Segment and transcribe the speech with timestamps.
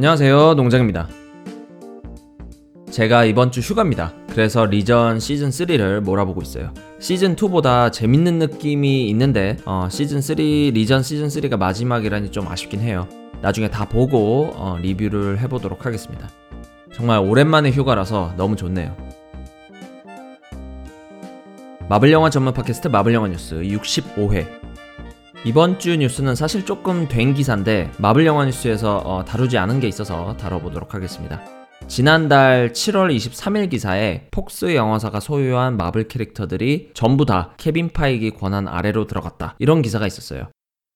[0.00, 0.54] 안녕하세요.
[0.54, 1.10] 농장입니다.
[2.90, 4.14] 제가 이번 주 휴가입니다.
[4.30, 6.72] 그래서 리전 시즌 3를 몰아보고 있어요.
[6.98, 13.06] 시즌 2보다 재밌는 느낌이 있는데 어, 시즌 3 리전 시즌 3가 마지막이라니 좀 아쉽긴 해요.
[13.42, 16.30] 나중에 다 보고 어, 리뷰를 해보도록 하겠습니다.
[16.94, 18.96] 정말 오랜만에 휴가라서 너무 좋네요.
[21.90, 24.69] 마블 영화 전문 팟캐스트 마블 영화 뉴스 65회.
[25.42, 30.36] 이번 주 뉴스는 사실 조금 된 기사인데 마블 영화 뉴스에서 어, 다루지 않은 게 있어서
[30.36, 31.40] 다뤄보도록 하겠습니다.
[31.88, 39.06] 지난달 7월 23일 기사에 폭스 영화사가 소유한 마블 캐릭터들이 전부 다 케빈 파이기 권한 아래로
[39.06, 39.56] 들어갔다.
[39.58, 40.48] 이런 기사가 있었어요.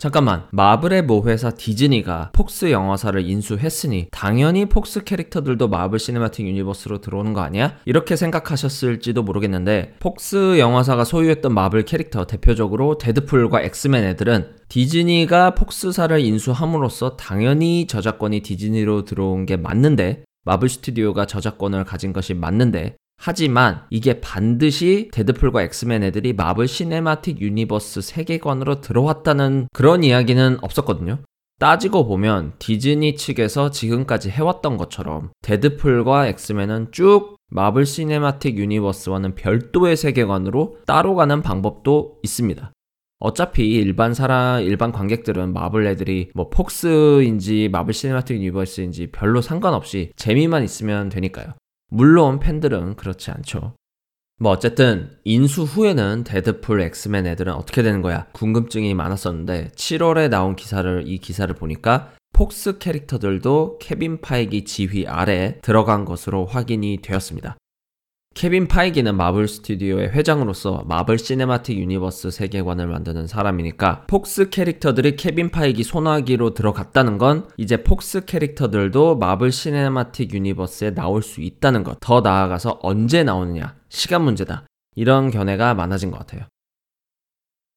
[0.00, 7.42] 잠깐만, 마블의 모회사 디즈니가 폭스 영화사를 인수했으니 당연히 폭스 캐릭터들도 마블 시네마틱 유니버스로 들어오는 거
[7.42, 7.76] 아니야?
[7.84, 17.18] 이렇게 생각하셨을지도 모르겠는데 폭스 영화사가 소유했던 마블 캐릭터 대표적으로 데드풀과 엑스맨 애들은 디즈니가 폭스사를 인수함으로써
[17.18, 25.10] 당연히 저작권이 디즈니로 들어온 게 맞는데 마블 스튜디오가 저작권을 가진 것이 맞는데 하지만 이게 반드시
[25.12, 31.18] 데드풀과 엑스맨 애들이 마블 시네마틱 유니버스 세계관으로 들어왔다는 그런 이야기는 없었거든요.
[31.58, 40.78] 따지고 보면 디즈니 측에서 지금까지 해왔던 것처럼 데드풀과 엑스맨은 쭉 마블 시네마틱 유니버스와는 별도의 세계관으로
[40.86, 42.72] 따로 가는 방법도 있습니다.
[43.18, 50.64] 어차피 일반 사람, 일반 관객들은 마블 애들이 뭐 폭스인지 마블 시네마틱 유니버스인지 별로 상관없이 재미만
[50.64, 51.52] 있으면 되니까요.
[51.90, 53.74] 물론 팬들은 그렇지 않죠.
[54.38, 58.26] 뭐 어쨌든 인수 후에는 데드풀 엑스맨 애들은 어떻게 되는 거야?
[58.32, 66.06] 궁금증이 많았었는데 7월에 나온 기사를 이 기사를 보니까 폭스 캐릭터들도 케빈 파이기 지휘 아래 들어간
[66.06, 67.58] 것으로 확인이 되었습니다.
[68.40, 75.82] 케빈 파이기는 마블 스튜디오의 회장으로서 마블 시네마틱 유니버스 세계관을 만드는 사람이니까 폭스 캐릭터들이 케빈 파이기
[75.82, 81.98] 손아귀로 들어갔다는 건 이제 폭스 캐릭터들도 마블 시네마틱 유니버스에 나올 수 있다는 것.
[82.00, 83.76] 더 나아가서 언제 나오느냐.
[83.90, 84.64] 시간 문제다.
[84.94, 86.44] 이런 견해가 많아진 것 같아요.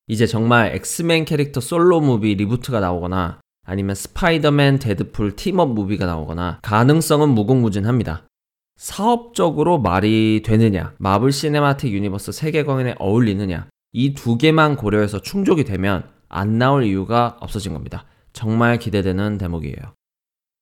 [0.08, 7.30] 이제 정말 엑스맨 캐릭터 솔로 movie reboot가 나오거나 아니면 스파이더맨 데드풀 team-up movie가 나오거나 가능성은
[7.30, 8.28] 무궁무진합니다.
[8.76, 16.58] 사업적으로 말이 되느냐, 마블 시네마틱 유니버스 세계관에 어울리느냐, 이 두 개만 고려해서 충족이 되면 안
[16.58, 18.06] 나올 이유가 없어진 겁니다.
[18.34, 19.94] 정말 기대되는 대목이에요.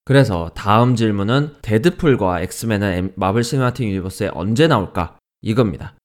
[0.03, 5.17] 그래서 다음 질문은 데드풀과 엑스맨은 마블 시네마틱 유니버스에 언제 나올까?
[5.41, 5.95] 이겁니다.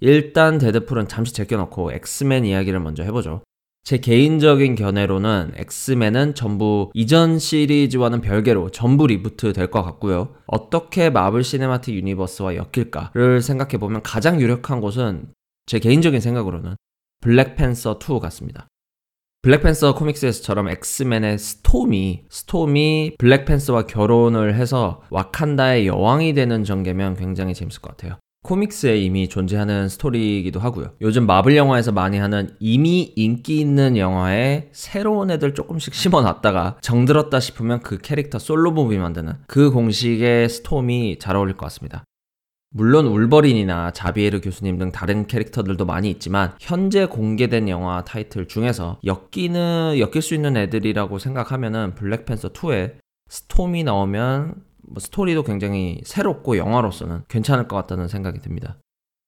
[0.00, 3.42] 일단 데드풀은 잠시 제껴놓고 엑스맨 이야기를 먼저 해보죠.
[3.86, 10.34] 제 개인적인 견해로는 엑스맨은 전부 이전 시리즈와는 별개로 전부 reboot 될 것 같고요.
[10.48, 15.28] 어떻게 마블 시네마틱 유니버스와 엮일까를 생각해보면 가장 유력한 곳은
[15.66, 16.74] 제 개인적인 생각으로는
[17.20, 18.66] 블랙팬서 2 같습니다.
[19.42, 27.96] 블랙팬서 comics에서처럼 엑스맨의 스톰이 스톰이 블랙팬서와 결혼을 해서 와칸다의 여왕이 되는 전개면 굉장히 재밌을 것
[27.96, 28.18] 같아요.
[28.46, 30.92] comics에 이미 존재하는 스토리이기도 하고요.
[31.00, 37.80] 요즘 마블 영화에서 많이 하는 이미 인기 있는 영화에 새로운 애들 조금씩 심어놨다가 정들었다 싶으면
[37.80, 42.04] 그 캐릭터 솔로 movie 만드는 그 공식의 스톰이 잘 어울릴 것 같습니다.
[42.70, 49.98] 물론 울버린이나 자비에르 교수님 등 다른 캐릭터들도 많이 있지만 현재 공개된 영화 타이틀 중에서 엮이는
[49.98, 52.94] 엮일 수 있는 애들이라고 생각하면은 블랙팬서 2에
[53.28, 54.54] 스톰이 나오면
[54.88, 58.78] 뭐 스토리도 굉장히 새롭고 영화로서는 괜찮을 것 같다는 생각이 듭니다.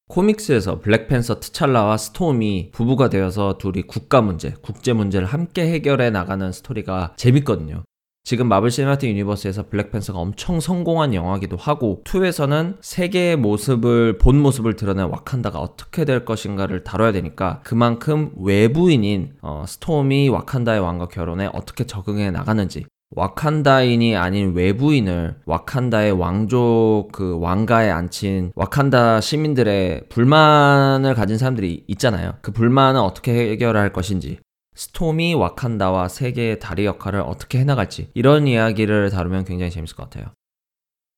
[0.08, 7.12] comics에서 블랙팬서 티찰라와 스톰이 부부가 되어서 둘이 국가 문제, 국제 문제를 함께 해결해 나가는 스토리가
[7.16, 7.84] 재밌거든요.
[8.24, 15.06] 지금 마블 시네마틱 유니버스에서 블랙팬서가 엄청 성공한 영화기도 하고 2에서는 세계에 모습을 본 모습을 드러낸
[15.06, 22.30] 와칸다가 어떻게 될 것인가를 다뤄야 되니까 그만큼 외부인인 어, 스톰이 와칸다의 왕과 결혼해 어떻게 적응해
[22.30, 32.34] 나가는지 와칸다인이 아닌 외부인을 와칸다의 왕족 그 왕가에 앉힌 와칸다 시민들의 불만을 가진 사람들이 있잖아요.
[32.43, 34.38] 그 불만은 어떻게 해결할 것인지
[34.75, 40.32] 스톰이 와칸다와 세계의 다리 역할을 어떻게 해나갈지 이런 이야기를 다루면 굉장히 재밌을 것 같아요.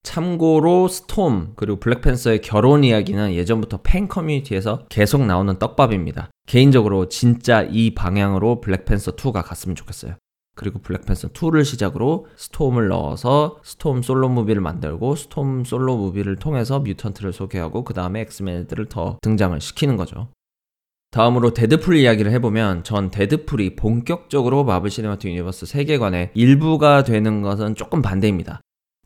[0.03, 6.31] 참고로 스톰 그리고 블랙팬서의 결혼 이야기는 예전부터 팬 커뮤니티에서 계속 나오는 떡밥입니다.
[6.47, 10.15] 개인적으로 진짜 이 방향으로 블랙팬서 2가 갔으면 좋겠어요.
[10.61, 17.33] 그리고 블랙팬서 2를 시작으로 스톰을 넣어서 스톰 솔로 movie를 만들고 스톰 솔로 movie를 통해서 mutant를
[17.33, 20.29] 소개하고 그 다음에 엑스맨들을 더 등장을 시키는 거죠.
[21.13, 28.03] 다음으로 데드풀 이야기를 해보면 전 데드풀이 본격적으로 마블 시네마틱 유니버스 세계관의 일부가 되는 것은 조금
[28.03, 28.61] 반대입니다.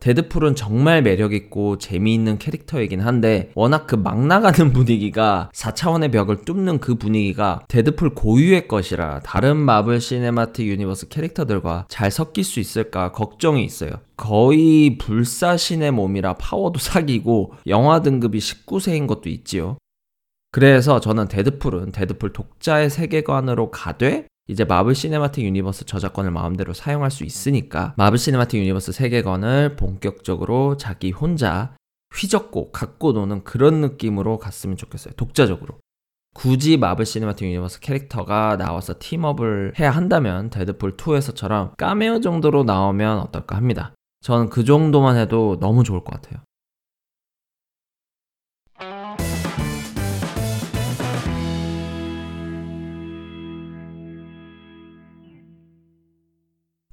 [0.04, 6.96] 데드풀은 정말 매력있고 재미있는 캐릭터이긴 한데 워낙 그 막 나가는 분위기가 4차원의 벽을 뚫는 그
[6.96, 13.92] 분위기가 데드풀 고유의 것이라 다른 마블 시네마틱 유니버스 캐릭터들과 잘 섞일 수 있을까 걱정이 있어요.
[14.18, 19.78] 거의 불사신의 몸이라 파워도 사기고 영화 등급이 19세인 것도 있지요.
[20.52, 27.25] 그래서 저는 데드풀은 데드풀 독자의 세계관으로 가되 이제 마블 시네마틱 유니버스 저작권을 마음대로 사용할 수
[27.25, 31.75] 있으니까 마블 시네마틱 유니버스 세계관을 본격적으로 자기 혼자
[32.14, 35.14] 휘젓고 갖고 노는 그런 느낌으로 갔으면 좋겠어요.
[35.17, 35.79] 독자적으로.
[36.35, 43.56] 굳이 마블 시네마틱 유니버스 캐릭터가 나와서 team-up을 해야 한다면 데드풀 2에서처럼 까메오 정도로 나오면 어떨까
[43.56, 43.94] 합니다.
[44.20, 46.44] 저는 그 정도만 해도 너무 좋을 것 같아요.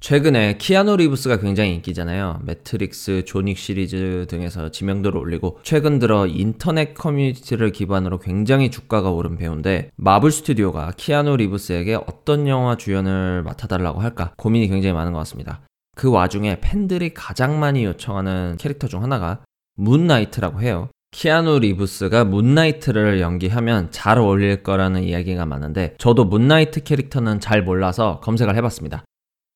[0.02, 2.40] 최근에 키아누 리브스가 굉장히 인기잖아요.
[2.42, 9.36] 매트릭스, 존 윅 시리즈 등에서 지명도를 올리고 최근 들어 인터넷 커뮤니티를 기반으로 굉장히 주가가 오른
[9.36, 15.60] 배우인데 마블 스튜디오가 키아누 리브스에게 어떤 영화 주연을 맡아달라고 할까 고민이 굉장히 많은 것 같습니다.
[15.94, 19.38] 그 와중에 팬들이 가장 많이 요청하는 캐릭터 중 하나가
[19.76, 20.88] 문나이트라고 해요.
[21.12, 28.56] 키아누 리브스가 문나이트를 연기하면 잘 어울릴 거라는 이야기가 많은데 저도 문나이트 캐릭터는 잘 몰라서 검색을
[28.56, 29.04] 해봤습니다.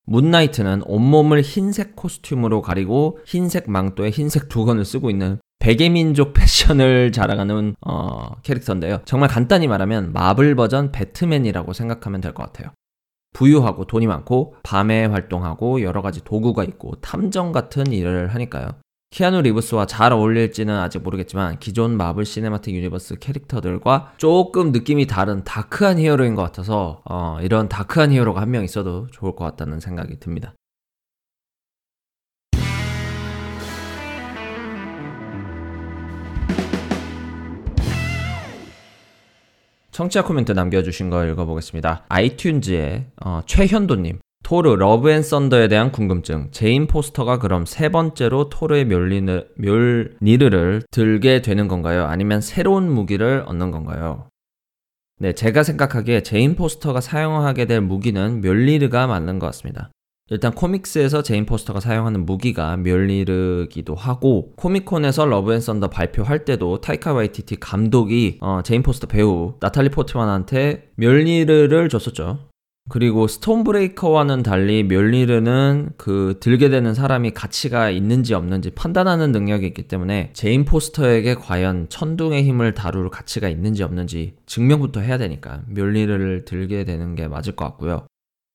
[0.06, 8.36] 문나이트는 온몸을 흰색 코스튬으로 가리고 흰색 망토에 흰색 두건을 쓰고 있는 백의민족 패션을 자랑하는 어,
[8.42, 9.00] 캐릭터인데요.
[9.04, 12.70] 정말 간단히 말하면 마블 버전 배트맨이라고 생각하면 될 것 같아요.
[13.32, 18.68] 부유하고 돈이 많고 밤에 활동하고 여러 가지 도구가 있고 탐정 같은 일을 하니까요.
[19.10, 25.98] 키아누 리브스와 잘 어울릴지는 아직 모르겠지만 기존 마블 시네마틱 유니버스 캐릭터들과 조금 느낌이 다른 dark한
[25.98, 30.54] 히어로인 것 같아서 어, 이런 dark한 히어로가 한 명 있어도 좋을 것 같다는 생각이 듭니다.
[39.90, 42.04] 청취자 코멘트 남겨주신 거 읽어보겠습니다.
[42.08, 44.18] 아이튠즈의 어, 최현도님.
[44.46, 46.52] 토르 러브 앤 썬더에 대한 궁금증.
[46.52, 52.04] 제인 포스터가 그럼 세 번째로 토르의 묠니르, 묠니르를 들게 되는 건가요?
[52.04, 54.28] 아니면 새로운 무기를 얻는 건가요?
[55.18, 59.90] 네, 제가 생각하기에 제인 포스터가 사용하게 될 무기는 묠니르가 맞는 것 같습니다.
[60.30, 67.14] 일단 comics에서 제인 포스터가 사용하는 무기가 묠니르기도 하고 코미콘에서 러브 앤 썬더 발표할 때도 타이카
[67.14, 72.46] 와이티티 감독이 어, 제인 포스터 배우 나탈리 포트만한테 묠니르를 줬었죠.
[72.88, 80.30] 그리고 스톰브레이커와는 달리 묠니르는 그 들게 되는 사람이 가치가 있는지 없는지 판단하는 능력이 있기 때문에
[80.34, 87.16] 제인 포스터에게 과연 천둥의 힘을 다룰 가치가 있는지 없는지 증명부터 해야 되니까 묠니르를 들게 되는
[87.16, 88.06] 게 맞을 것 같고요.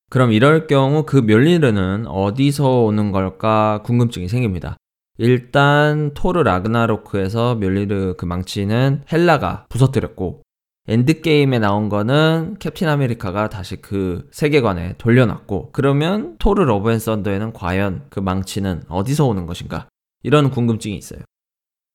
[0.09, 4.77] 그럼 이럴 경우 그 묠니르는 어디서 오는 걸까 궁금증이 생깁니다.
[5.17, 10.41] 일단 토르 라그나로크에서 묠니르 그 망치는 헬라가 부서뜨렸고
[10.87, 18.05] 엔드게임에 나온 거는 캡틴 아메리카가 다시 그 세계관에 돌려놨고 그러면 토르 러브 앤 썬더에는 과연
[18.09, 19.87] 그 망치는 어디서 오는 것인가
[20.23, 21.21] 이런 궁금증이 있어요.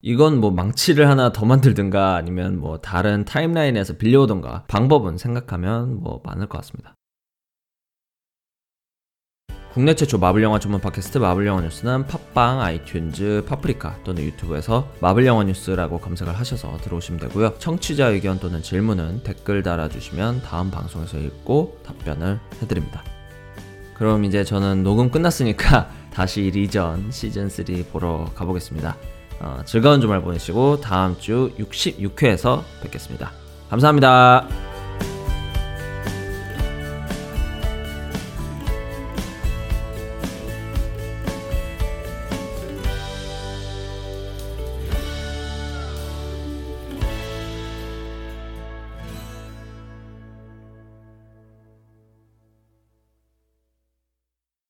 [0.01, 6.47] 이건 뭐 망치를 하나 더 만들든가 아니면 뭐 다른 timeline에서 빌려오던가 방법은 생각하면 뭐 많을
[6.47, 6.95] 것 같습니다.
[9.77, 15.27] 국내 최초 마블 영화 전문 팟캐스트 마블 영화 뉴스는 팟빵, 아이튠즈, 파프리카 또는 유튜브에서 마블
[15.27, 17.53] 영화 뉴스라고 검색을 하셔서 들어오시면 되고요.
[17.59, 23.03] 청취자 의견 또는 질문은 댓글 달아주시면 다음 방송에서 읽고 답변을 해드립니다.
[23.93, 28.97] 그럼 이제 저는 녹음 끝났으니까 다시 리전 시즌3 보러 가보겠습니다.
[29.41, 33.31] 어, 즐거운 주말 보내시고 다음 주 66회에서 뵙겠습니다.
[33.69, 34.66] 감사합니다.